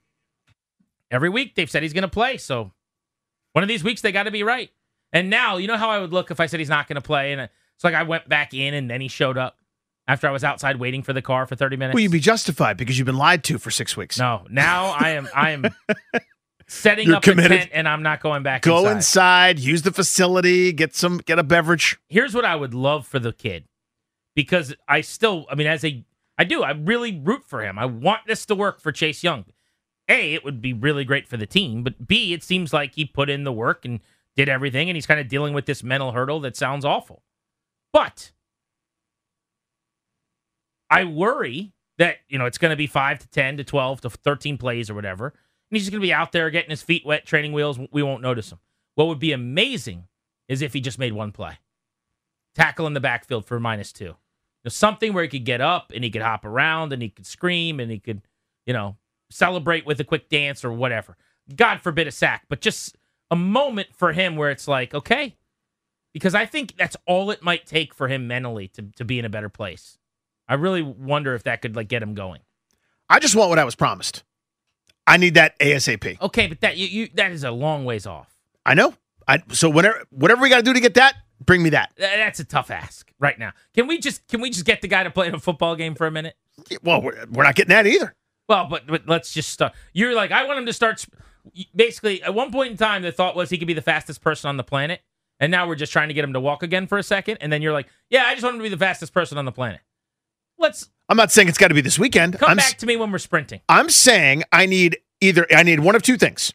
[1.10, 2.38] Every week they've said he's going to play.
[2.38, 2.72] So
[3.54, 4.70] one of these weeks they got to be right.
[5.12, 7.02] And now you know how I would look if I said he's not going to
[7.02, 9.59] play, and it's like I went back in, and then he showed up
[10.10, 11.94] after I was outside waiting for the car for 30 minutes.
[11.94, 14.18] Will you be justified because you've been lied to for six weeks?
[14.18, 15.66] No, now I am I am
[16.68, 17.52] setting You're up committed.
[17.52, 18.92] a tent and I'm not going back Go inside.
[19.58, 22.00] inside, use the facility, get some, get a beverage.
[22.10, 23.66] Here's what I would love for the kid.
[24.36, 26.04] Because I still I mean as a
[26.40, 27.78] I do, I really root for him.
[27.78, 29.46] I want this to work for Chase Young.
[30.08, 33.06] A, it would be really great for the team, but B, it seems like he
[33.06, 34.00] put in the work and
[34.36, 37.22] did everything and he's kind of dealing with this mental hurdle that sounds awful.
[37.94, 38.32] But
[40.90, 44.10] I worry that, you know, it's going to be 5 to 10 to 12 to
[44.10, 45.28] 13 plays or whatever.
[45.28, 47.80] And he's just going to be out there getting his feet wet, training wheels.
[47.92, 48.60] We won't notice him.
[48.96, 50.06] What would be amazing
[50.48, 51.60] is if he just made one play.
[52.56, 54.06] Tackle in the backfield for minus two.
[54.06, 54.16] You
[54.66, 57.26] know, something where he could get up and he could hop around and he could
[57.26, 58.22] scream and he could,
[58.66, 58.98] you know,
[59.30, 61.16] celebrate with a quick dance or whatever.
[61.56, 62.98] God forbid a sack, but just
[63.32, 65.38] a moment for him where it's like, okay,
[66.14, 69.26] because I think that's all it might take for him mentally to, to be in
[69.26, 69.99] a better place.
[70.50, 72.42] I really wonder if that could like get him going.
[73.10, 74.24] I just want what I was promised.
[75.08, 76.20] I need that ASAP.
[76.22, 78.36] Okay, but that you, you that is a long ways off.
[78.66, 78.94] I know.
[79.28, 81.92] I so whenever whatever we got to do to get that, bring me that.
[81.98, 83.54] Th- That's a tough ask right now.
[83.74, 85.96] Can we just can we just get the guy to play in a football game
[85.96, 86.36] for a minute?
[86.84, 88.16] Well, we're, we're not getting that either.
[88.48, 89.74] Well, but but let's just start.
[89.94, 91.00] You're like I want him to start.
[91.02, 91.14] sp-
[91.76, 94.50] Basically, at one point in time, the thought was he could be the fastest person
[94.50, 95.02] on the planet,
[95.40, 97.38] and now we're just trying to get him to walk again for a second.
[97.42, 99.46] And then you're like, yeah, I just want him to be the fastest person on
[99.46, 99.80] the planet.
[100.60, 102.38] Let's I'm not saying it's got to be this weekend.
[102.38, 103.62] come I'm back to me when we're sprinting.
[103.68, 106.54] I'm saying I need either I need one of two things.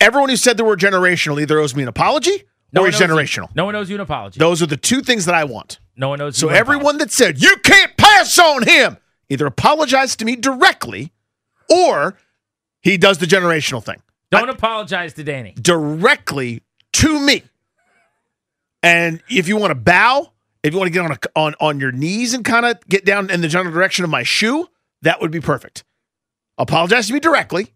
[0.00, 3.00] Everyone who said the word generational either owes me an apology No or is owes
[3.00, 3.54] you- generational.
[3.54, 4.38] no one owes you an apology.
[4.38, 5.80] Those are the two things that I want.
[5.96, 6.50] No one owes So you.
[6.50, 6.76] an apology.
[6.76, 8.96] everyone that said you can't pass on him
[9.28, 11.12] either apologize to me directly
[11.68, 12.16] or
[12.80, 14.00] he does the generational thing
[14.30, 15.54] don't apologize to Danny.
[15.60, 17.42] directly to me.
[18.82, 21.80] And if you want to bow, if you want to get on a, on on
[21.80, 24.68] your knees and kind of get down in the general direction of my shoe,
[25.02, 25.84] that would be perfect.
[26.58, 27.72] Apologize to me directly,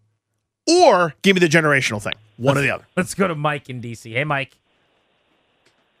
[0.67, 2.13] or give me the generational thing.
[2.37, 2.85] One or the other.
[2.97, 4.11] Let's go to Mike in DC.
[4.11, 4.57] Hey, Mike.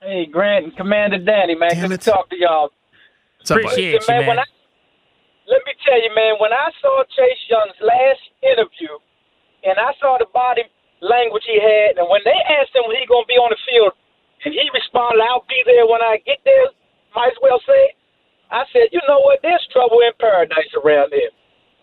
[0.01, 1.69] Hey, Grant and Commander Danny, man.
[1.71, 2.01] Damn Good it.
[2.01, 2.71] to talk to y'all.
[3.37, 3.59] What's up.
[3.59, 4.43] Appreciate Listen, you, man, when man.
[4.43, 4.51] I,
[5.47, 8.91] let me tell you, man, when I saw Chase Young's last interview
[9.63, 10.63] and I saw the body
[10.99, 13.59] language he had, and when they asked him when he going to be on the
[13.63, 13.95] field,
[14.43, 16.67] and he responded, I'll be there when I get there,
[17.15, 17.95] might as well say,
[18.51, 21.31] I said, you know what, there's trouble in paradise around there.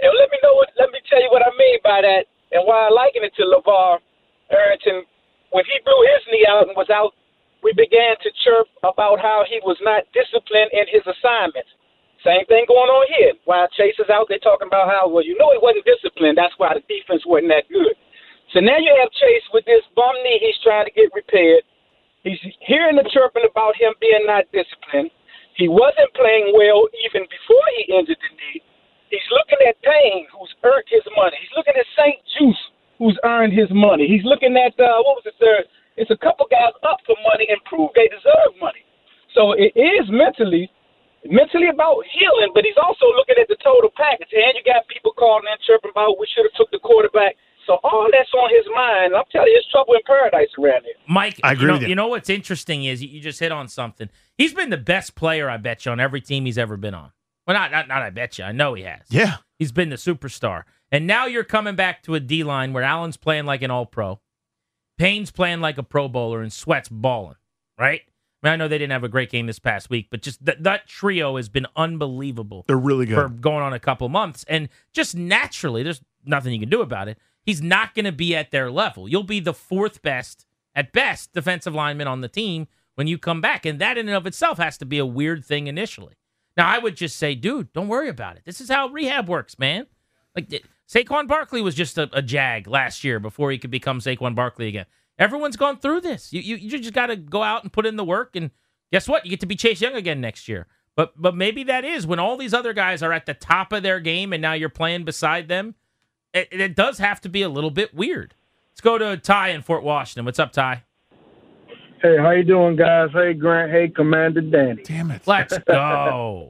[0.00, 2.64] And let me know what, let me tell you what I mean by that and
[2.64, 4.00] why I liken it to LaVar
[4.52, 5.04] Arrington.
[5.50, 7.12] When he blew his knee out and was out,
[7.60, 11.68] we began to chirp about how he was not disciplined in his assignments.
[12.24, 13.32] Same thing going on here.
[13.44, 16.36] While Chase is out there talking about how, well, you know he wasn't disciplined.
[16.36, 17.96] That's why the defense wasn't that good.
[18.52, 21.64] So now you have Chase with this bum knee he's trying to get repaired.
[22.22, 25.10] He's hearing the chirping about him being not disciplined.
[25.56, 28.60] He wasn't playing well even before he injured the knee.
[29.08, 31.36] He's looking at Payne, who's earned his money.
[31.40, 32.20] He's looking at St.
[32.38, 32.62] Juice,
[33.00, 34.06] who's earned his money.
[34.06, 35.66] He's looking at, uh, what was it, third?
[35.96, 38.84] It's a couple guys up for money and prove they deserve money.
[39.34, 40.70] So it is mentally
[41.28, 44.32] mentally about healing, but he's also looking at the total package.
[44.32, 47.36] And you got people calling in chirping about we should have took the quarterback.
[47.66, 49.14] So all that's on his mind.
[49.14, 50.94] I'm telling you, it's trouble in paradise around here.
[51.08, 51.88] Mike, I agree you know, with you.
[51.88, 54.08] You know what's interesting is you just hit on something.
[54.36, 57.12] He's been the best player, I bet you, on every team he's ever been on.
[57.46, 58.44] Well, not not, not I bet you.
[58.44, 59.02] I know he has.
[59.08, 59.36] Yeah.
[59.58, 60.64] He's been the superstar.
[60.92, 63.86] And now you're coming back to a D line where Allen's playing like an all
[63.86, 64.20] pro,
[64.98, 67.36] Payne's playing like a pro bowler, and Sweat's balling,
[67.78, 68.02] right?
[68.42, 70.44] I mean, I know they didn't have a great game this past week, but just
[70.44, 72.64] th- that trio has been unbelievable.
[72.66, 73.14] They're really good.
[73.14, 77.08] for going on a couple months, and just naturally, there's nothing you can do about
[77.08, 77.18] it.
[77.42, 79.08] He's not going to be at their level.
[79.08, 83.40] You'll be the fourth best, at best, defensive lineman on the team when you come
[83.40, 86.14] back, and that in and of itself has to be a weird thing initially.
[86.56, 88.42] Now, I would just say, dude, don't worry about it.
[88.44, 89.86] This is how rehab works, man.
[90.36, 94.34] Like Saquon Barkley was just a, a jag last year before he could become Saquon
[94.34, 94.86] Barkley again.
[95.18, 96.32] Everyone's gone through this.
[96.32, 98.50] You you, you just got to go out and put in the work, and
[98.90, 99.24] guess what?
[99.24, 100.66] You get to be Chase Young again next year.
[100.96, 103.82] But but maybe that is when all these other guys are at the top of
[103.82, 105.74] their game, and now you're playing beside them.
[106.32, 108.34] It, it does have to be a little bit weird.
[108.72, 110.24] Let's go to Ty in Fort Washington.
[110.24, 110.84] What's up, Ty?
[112.00, 113.10] Hey, how you doing, guys?
[113.12, 113.70] Hey, Grant.
[113.70, 114.82] Hey, Commander Danny.
[114.84, 115.22] Damn it.
[115.26, 116.48] Let's go.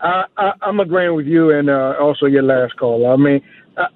[0.00, 3.06] I, I, I'm agreeing with you and uh, also your last call.
[3.06, 3.40] I mean,
[3.76, 3.86] uh,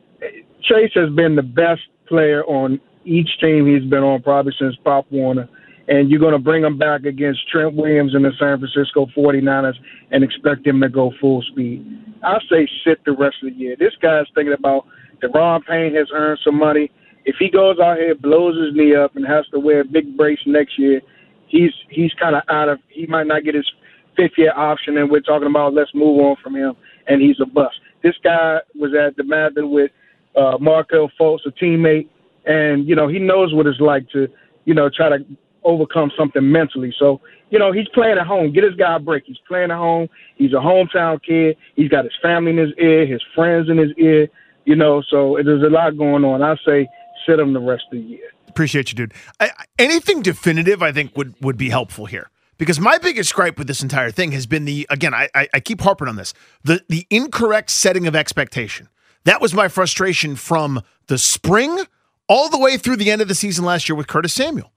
[0.63, 5.07] Chase has been the best player on each team he's been on probably since Pop
[5.11, 5.49] Warner.
[5.91, 9.75] And you're going to bring him back against Trent Williams and the San Francisco 49ers
[10.13, 11.85] and expect him to go full speed.
[12.23, 13.77] I say sit the rest of the year.
[13.79, 14.87] This guy's thinking about
[15.21, 16.91] Daron Payne has earned some money.
[17.25, 20.17] If he goes out here, blows his knee up, and has to wear a big
[20.17, 21.01] brace next year,
[21.49, 22.79] he's he's kind of out of.
[22.89, 23.71] He might not get his
[24.17, 26.75] fifth year option, and we're talking about let's move on from him,
[27.09, 27.77] and he's a bust.
[28.03, 29.91] This guy was at the DeMatha with
[30.37, 32.09] uh, Markelle Fultz, a teammate,
[32.47, 34.29] and you know he knows what it's like to
[34.65, 35.25] you know try to
[35.65, 36.95] overcome something mentally.
[36.99, 37.21] So
[37.51, 38.53] you know he's playing at home.
[38.53, 39.25] Get his guy a break.
[39.27, 40.09] He's playing at home.
[40.37, 41.57] He's a hometown kid.
[41.77, 44.29] He's got his family in his ear, his friends in his ear.
[44.65, 46.43] You know, so there's a lot going on.
[46.43, 46.89] I say
[47.27, 48.31] sit him the rest of the year.
[48.49, 49.15] Appreciate you, dude.
[49.39, 53.67] I, anything definitive, I think, would would be helpful here because my biggest gripe with
[53.67, 55.15] this entire thing has been the again.
[55.15, 58.89] I, I I keep harping on this the the incorrect setting of expectation.
[59.25, 61.85] That was my frustration from the spring
[62.29, 64.73] all the way through the end of the season last year with Curtis Samuel.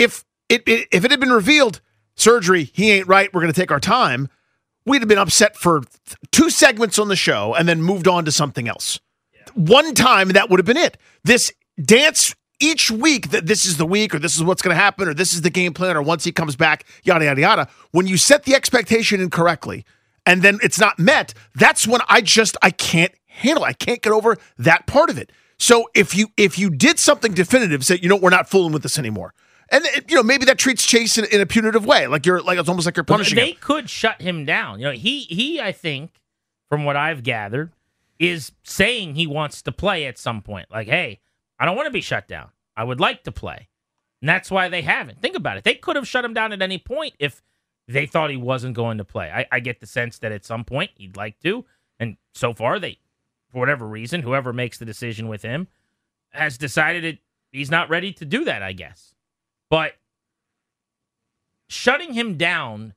[0.00, 1.80] If it, it if it had been revealed
[2.16, 3.32] surgery, he ain't right.
[3.32, 4.28] We're going to take our time.
[4.86, 5.82] We'd have been upset for
[6.32, 8.98] two segments on the show and then moved on to something else.
[9.54, 10.96] One time, that would have been it.
[11.22, 14.80] This dance each week that this is the week or this is what's going to
[14.80, 17.68] happen or this is the game plan or once he comes back, yada, yada, yada.
[17.90, 19.84] When you set the expectation incorrectly
[20.24, 23.68] and then it's not met, that's when I just, I can't handle it.
[23.68, 25.30] I can't get over that part of it.
[25.58, 28.82] So if you if you did something definitive, say you know we're not fooling with
[28.82, 29.34] this anymore,
[29.70, 32.58] and you know maybe that treats Chase in, in a punitive way, like you're like
[32.58, 33.56] it's almost like you're punishing they him.
[33.60, 34.80] could shut him down.
[34.80, 36.20] You know, he he I think
[36.68, 37.72] from what I've gathered
[38.18, 40.70] is saying he wants to play at some point.
[40.70, 41.20] Like, hey,
[41.58, 42.50] I don't want to be shut down.
[42.76, 43.68] I would like to play.
[44.20, 45.22] And that's why they haven't.
[45.22, 45.64] Think about it.
[45.64, 47.42] They could have shut him down at any point if
[47.88, 49.30] they thought he wasn't going to play.
[49.30, 51.64] I, I get the sense that at some point he'd like to.
[51.98, 52.98] And so far they
[53.50, 55.68] for whatever reason, whoever makes the decision with him
[56.30, 57.18] has decided it
[57.50, 59.14] he's not ready to do that, I guess.
[59.70, 59.94] But
[61.68, 62.94] shutting him down,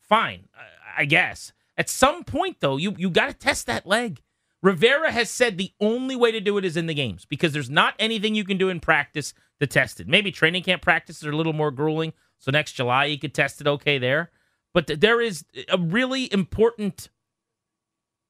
[0.00, 0.48] fine,
[0.96, 1.52] I- guess.
[1.76, 4.22] At some point, though, you you got to test that leg.
[4.62, 7.68] Rivera has said the only way to do it is in the games because there's
[7.68, 10.08] not anything you can do in practice to test it.
[10.08, 13.60] Maybe training camp practices are a little more grueling, so next July you could test
[13.60, 14.30] it okay there.
[14.72, 17.10] But th- there is a really important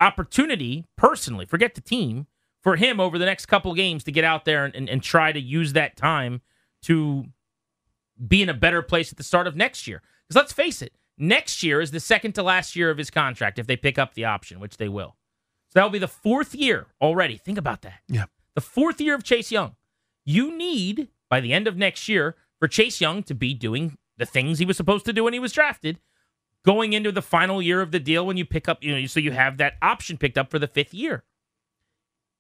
[0.01, 2.27] opportunity, personally, forget the team,
[2.63, 5.31] for him over the next couple games to get out there and, and, and try
[5.31, 6.41] to use that time
[6.83, 7.27] to
[8.25, 10.03] be in a better place at the start of next year.
[10.27, 13.59] Because let's face it, next year is the second to last year of his contract
[13.59, 15.17] if they pick up the option, which they will.
[15.69, 17.37] So that'll be the fourth year already.
[17.37, 18.01] Think about that.
[18.09, 18.27] Yeah.
[18.55, 19.77] The fourth year of Chase Young.
[20.25, 24.27] You need, by the end of next year, for Chase Young to be doing the
[24.27, 26.01] things he was supposed to do when he was drafted,
[26.65, 29.21] going into the final year of the deal when you pick up, you know, so
[29.21, 31.25] you have that option picked up for the fifth year.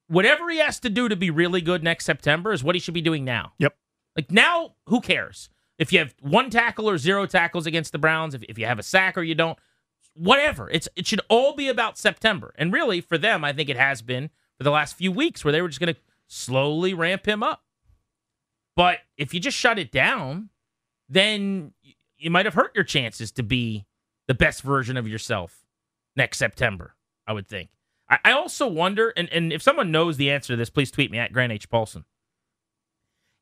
[0.09, 2.95] Whatever he has to do to be really good next September is what he should
[2.95, 3.53] be doing now.
[3.59, 3.77] Yep.
[4.17, 5.51] Like now, who cares?
[5.79, 8.79] If you have one tackle or zero tackles against the Browns, if, if you have
[8.79, 9.59] a sack or you don't,
[10.15, 10.71] whatever.
[10.71, 12.55] It's it should all be about September.
[12.57, 15.53] And really, for them, I think it has been for the last few weeks where
[15.53, 17.63] they were just going to slowly ramp him up.
[18.75, 20.51] But if you just shut it down,
[21.09, 21.73] then
[22.19, 23.87] you might have hurt your chances to be
[24.27, 25.65] the best version of yourself
[26.15, 26.95] next September,
[27.27, 27.71] I would think.
[28.09, 31.11] I, I also wonder, and, and if someone knows the answer to this, please tweet
[31.11, 31.69] me at Grant H.
[31.71, 32.05] Paulsen.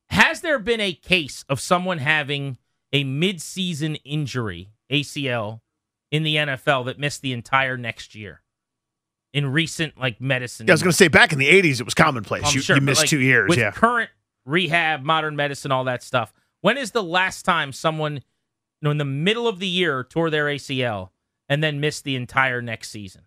[0.09, 2.57] Has there been a case of someone having
[2.93, 5.61] a mid-season injury, ACL,
[6.11, 8.41] in the NFL that missed the entire next year
[9.33, 10.65] in recent like medicine.
[10.65, 12.53] Yeah, I was going to say back in the '80s, it was commonplace.
[12.55, 13.49] You, sure, you missed like, two years.
[13.49, 14.09] With yeah, current
[14.45, 16.33] rehab, modern medicine, all that stuff.
[16.61, 18.21] When is the last time someone, you
[18.81, 21.09] know, in the middle of the year tore their ACL
[21.49, 23.23] and then missed the entire next season?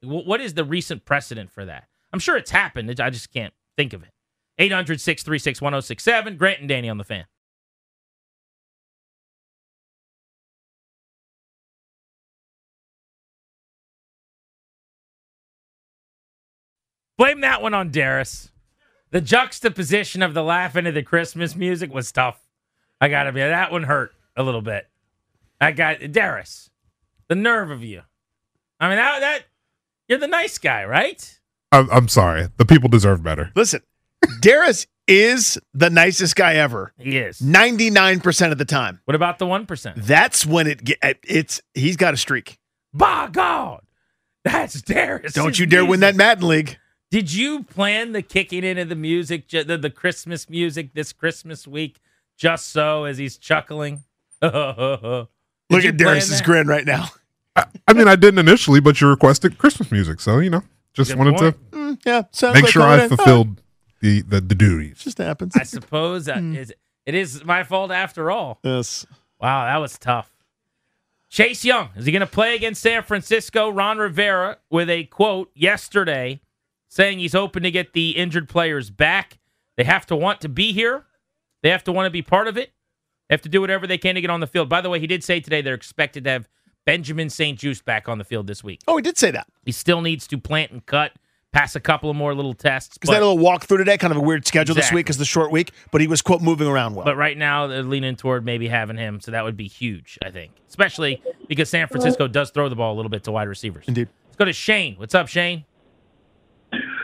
[0.00, 1.86] Wh- What is the recent precedent for that?
[2.12, 3.00] I'm sure it's happened.
[3.00, 4.10] I just can't think of it.
[4.58, 6.36] 800 636 1067.
[6.36, 7.24] Grant and Danny on the fan.
[17.18, 18.50] Blame that one on Darius.
[19.10, 22.40] The juxtaposition of the laughing at the Christmas music was tough.
[23.00, 24.88] I gotta be that one hurt a little bit.
[25.60, 26.70] I got Darius.
[27.28, 28.02] The nerve of you.
[28.80, 29.42] I mean that that
[30.08, 31.38] you're the nice guy, right?
[31.70, 32.48] I'm, I'm sorry.
[32.56, 33.52] The people deserve better.
[33.54, 33.82] Listen,
[34.40, 36.92] Darius is the nicest guy ever.
[36.98, 37.40] He is.
[37.40, 39.00] 99% of the time.
[39.04, 39.94] What about the 1%?
[39.96, 42.58] That's when it get it's he's got a streak.
[42.94, 43.82] By God.
[44.44, 45.32] That's Darius.
[45.34, 46.78] Don't you dare win that Madden League.
[47.10, 52.00] Did you plan the kicking into the music, the, the Christmas music this Christmas week,
[52.38, 54.04] just so as he's chuckling?
[54.42, 55.28] Look at
[55.70, 57.08] plan Darius's grin right now.
[57.56, 60.62] I mean, I didn't initially, but you requested Christmas music, so you know,
[60.94, 61.72] just Good wanted point.
[61.72, 62.22] to Mm, yeah,
[62.54, 63.08] make like sure I in.
[63.08, 63.61] fulfilled
[64.02, 64.98] the, the the duties.
[64.98, 65.56] Just happens.
[65.56, 66.56] I suppose that hmm.
[66.56, 66.74] is,
[67.06, 68.58] it is my fault after all.
[68.62, 69.06] Yes.
[69.40, 70.30] Wow, that was tough.
[71.30, 73.70] Chase Young, is he going to play against San Francisco?
[73.70, 76.42] Ron Rivera with a quote yesterday
[76.88, 79.38] saying he's open to get the injured players back.
[79.78, 81.06] They have to want to be here.
[81.62, 82.72] They have to want to be part of it.
[83.28, 84.68] They have to do whatever they can to get on the field.
[84.68, 86.48] By the way, he did say today they're expected to have
[86.84, 88.80] Benjamin St-Juste back on the field this week.
[88.86, 89.46] Oh, he did say that.
[89.64, 91.12] He still needs to plant and cut,
[91.52, 92.96] pass a couple of more little tests.
[92.96, 95.06] Because they had a little walk through today, kind of a weird schedule this week
[95.06, 97.04] because the short week, but he was quote moving around well.
[97.04, 100.30] But right now, they're leaning toward maybe having him, so that would be huge, I
[100.30, 100.52] think.
[100.68, 103.84] Especially because San Francisco does throw the ball a little bit to wide receivers.
[103.86, 104.08] Indeed.
[104.26, 104.96] Let's go to Shane.
[104.96, 105.64] What's up, Shane?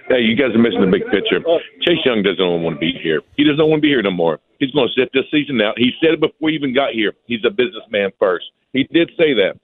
[0.09, 1.41] Hey, you guys are missing the big picture.
[1.83, 3.21] Chase Young doesn't want to be here.
[3.37, 4.41] He doesn't want to be here no more.
[4.59, 5.79] He's going to sit this season out.
[5.79, 7.13] He said it before he even got here.
[7.27, 8.47] He's a businessman first.
[8.73, 9.59] He did say that.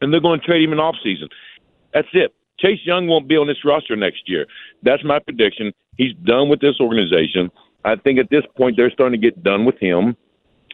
[0.00, 1.28] And they're going to trade him in off season.
[1.92, 2.34] That's it.
[2.58, 4.46] Chase Young won't be on this roster next year.
[4.82, 5.72] That's my prediction.
[5.96, 7.50] He's done with this organization.
[7.84, 10.16] I think at this point they're starting to get done with him,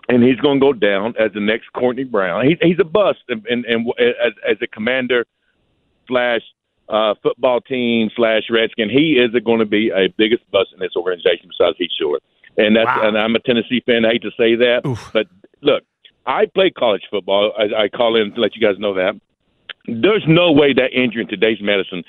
[0.08, 2.46] and he's going to go down as the next Courtney Brown.
[2.46, 5.26] He, he's a bust, and, and, and as, as a commander
[6.08, 6.40] slash
[6.88, 10.92] uh, football team slash Redskin, he is going to be a biggest bust in this
[10.96, 12.18] organization besides Heath Shuler.
[12.56, 14.04] And that's and I'm a Tennessee fan.
[14.04, 15.26] I hate to say that, but
[15.62, 15.84] look,
[16.26, 17.52] I play college football.
[17.58, 19.18] I, I call in to let you guys know that.
[19.86, 22.04] There's no way that injury in today's medicine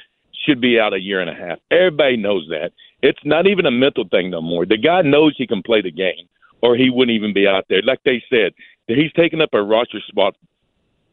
[0.46, 1.60] should be out a year and a half.
[1.72, 2.72] Everybody knows that.
[3.02, 4.66] It's not even a mental thing no more.
[4.66, 6.28] The guy knows he can play the game,
[6.62, 7.82] or he wouldn't even be out there.
[7.82, 8.54] Like they said,
[8.88, 10.36] he's taking up a roster spot.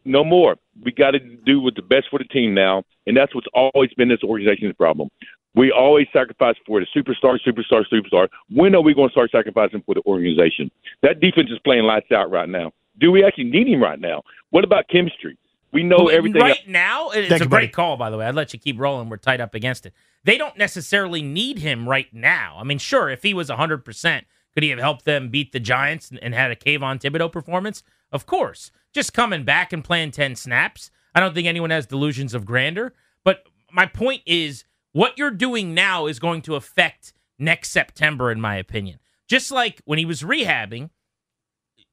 [0.04, 0.56] No more.
[0.82, 4.08] We got to do what's best for the team now, and that's what's always been
[4.08, 5.10] this organization's problem.
[5.54, 8.28] We always sacrifice for the superstar, superstar, superstar.
[8.50, 10.70] When are we going to start sacrificing for the organization?
[11.02, 12.72] That defense is playing lights out right now.
[13.00, 14.22] Do we actually need him right now?
[14.50, 15.36] What about chemistry?
[15.72, 16.42] We know Well, everything.
[16.42, 17.68] Right now, it's Thank a you, great buddy.
[17.68, 18.26] call, by the way.
[18.26, 19.08] I'd let you keep rolling.
[19.08, 19.92] We're tight up against it.
[20.24, 22.56] They don't necessarily need him right now.
[22.58, 26.10] I mean, sure, if he was 100%, could he have helped them beat the Giants
[26.10, 27.82] and, and had a Kayvon Thibodeaux performance?
[28.10, 28.72] Of course.
[28.92, 30.90] Just coming back and playing 10 snaps.
[31.14, 32.92] I don't think anyone has delusions of grandeur.
[33.24, 38.40] But my point is, what you're doing now is going to affect next September, in
[38.40, 38.98] my opinion.
[39.28, 40.90] Just like when he was rehabbing,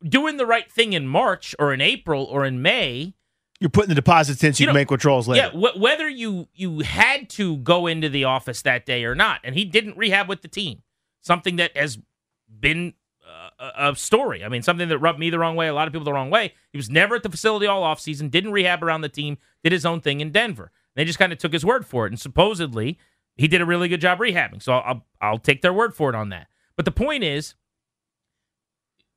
[0.03, 3.13] doing the right thing in March or in April or in May.
[3.59, 5.49] You're putting the deposits in so you, You can make withdrawals later.
[5.53, 9.41] Yeah, wh- whether you you had to go into the office that day or not,
[9.43, 10.83] and he didn't rehab with the team,
[11.21, 11.97] something that has
[12.59, 12.93] been
[13.27, 14.43] uh, a a story.
[14.43, 16.29] I mean, something that rubbed me the wrong way, a lot of people the wrong
[16.29, 16.53] way.
[16.71, 19.85] He was never at the facility all offseason, didn't rehab around the team, did his
[19.85, 20.71] own thing in Denver.
[20.95, 22.99] They just kind of took his word for it, and supposedly
[23.35, 24.61] he did a really good job rehabbing.
[24.61, 26.47] So I'll I'll, I'll take their word for it on that.
[26.75, 27.55] But the point is,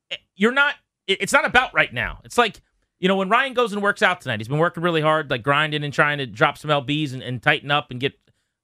[0.09, 0.75] eh, you're not.
[1.07, 2.21] It's not about right now.
[2.23, 2.61] It's like
[3.01, 4.39] you know when Ryan goes and works out tonight.
[4.39, 7.41] He's been working really hard, like grinding and trying to drop some lbs and, and
[7.41, 8.13] tighten up and get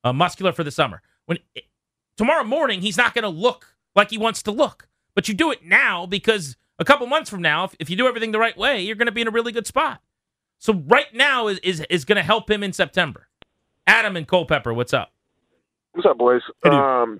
[0.04, 1.02] uh, muscular for the summer.
[1.26, 1.62] When eh,
[2.16, 5.52] tomorrow morning he's not going to look like he wants to look, but you do
[5.52, 8.56] it now because a couple months from now, if, if you do everything the right
[8.56, 10.02] way, you're going to be in a really good spot.
[10.60, 13.28] So right now is is, is going to help him in September.
[13.88, 15.14] Adam and Culpeper, what's up?
[15.94, 16.42] What's up, boys?
[16.64, 17.20] Um,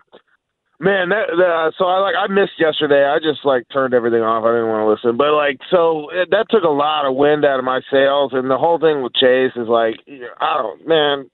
[0.80, 3.06] man, that, that uh, so I like I missed yesterday.
[3.06, 4.44] I just like turned everything off.
[4.44, 7.46] I didn't want to listen, but like so it, that took a lot of wind
[7.46, 8.32] out of my sails.
[8.34, 9.96] And the whole thing with Chase is like,
[10.40, 11.30] I don't, man,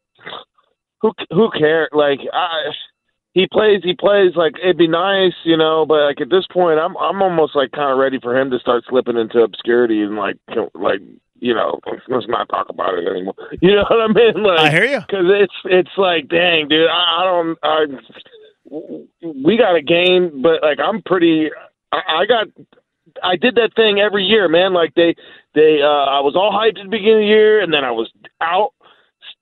[1.02, 1.90] who who cares?
[1.92, 2.72] Like I.
[3.36, 3.82] He plays.
[3.84, 5.88] He plays like it'd be nice, you know.
[5.88, 8.60] But like at this point, I'm I'm almost like kind of ready for him to
[8.60, 10.38] start slipping into obscurity and like
[10.76, 11.00] like
[11.44, 11.78] you know,
[12.08, 13.36] let's not talk about it anymore.
[13.62, 14.44] You know what I mean?
[14.44, 15.00] Like, I hear you.
[15.02, 17.58] Because it's it's like, dang, dude, I, I don't.
[17.62, 17.86] I,
[19.22, 21.50] we got a game, but like I'm pretty.
[21.92, 22.48] I, I got.
[23.22, 24.74] I did that thing every year, man.
[24.74, 25.16] Like they,
[25.54, 25.82] they.
[25.82, 28.10] uh I was all hyped at the beginning of the year, and then I was
[28.42, 28.74] out.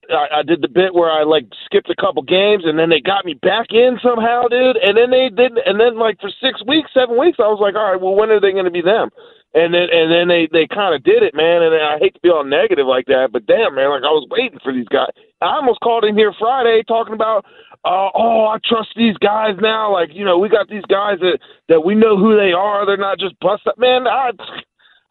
[0.09, 2.99] I, I did the bit where I like skipped a couple games, and then they
[2.99, 4.77] got me back in somehow, dude.
[4.77, 7.75] And then they did, and then like for six weeks, seven weeks, I was like,
[7.75, 9.09] all right, well, when are they going to be them?
[9.53, 11.61] And then and then they they kind of did it, man.
[11.61, 14.27] And I hate to be all negative like that, but damn, man, like I was
[14.31, 15.11] waiting for these guys.
[15.41, 17.45] I almost called in here Friday talking about,
[17.83, 19.91] uh, oh, I trust these guys now.
[19.91, 22.85] Like you know, we got these guys that that we know who they are.
[22.85, 24.07] They're not just bust up, man.
[24.07, 24.31] I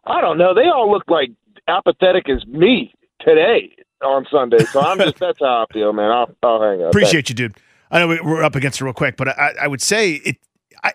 [0.05, 0.55] I don't know.
[0.55, 1.31] They all look like
[1.69, 4.65] apathetic as me today on Sunday.
[4.67, 6.11] So I'm just that's how I feel, man.
[6.11, 6.89] I'll, I'll hang up.
[6.91, 7.57] Appreciate you, dude.
[7.91, 10.37] I know we- we're up against it real quick, but I, I would say it.
[10.85, 10.93] I,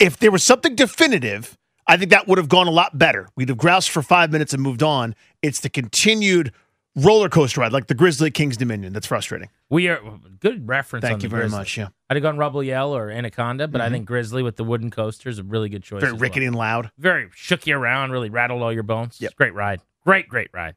[0.00, 3.28] if there was something definitive, I think that would have gone a lot better.
[3.36, 5.14] We'd have groused for five minutes and moved on.
[5.42, 6.52] It's the continued
[6.96, 9.48] roller coaster ride, like the Grizzly Kings Dominion, that's frustrating.
[9.70, 10.00] We are
[10.40, 11.02] good reference.
[11.02, 11.58] Thank on you the very Grizzly.
[11.58, 11.88] much, yeah.
[12.10, 13.92] I'd have gone Rebel Yell or Anaconda, but I Mhm.
[13.92, 16.00] think Grizzly with the wooden coaster is a really good choice.
[16.00, 16.48] Very as rickety well.
[16.48, 16.90] and loud.
[16.98, 19.18] Very shook you around, really rattled all your bones.
[19.20, 19.34] Yep.
[19.36, 19.80] Great ride.
[20.04, 20.74] Great, great ride.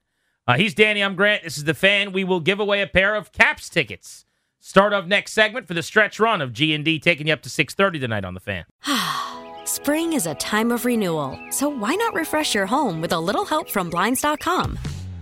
[0.47, 1.01] Uh, he's Danny.
[1.01, 1.43] I'm Grant.
[1.43, 2.11] This is the fan.
[2.11, 4.25] We will give away a pair of Caps tickets.
[4.59, 7.41] Start of next segment for the stretch run of G and D, taking you up
[7.43, 8.65] to 6:30 tonight on the fan.
[9.65, 13.45] Spring is a time of renewal, so why not refresh your home with a little
[13.45, 14.77] help from Blinds.com?